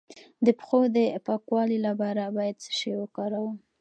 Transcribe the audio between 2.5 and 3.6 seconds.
څه شی وکاروم؟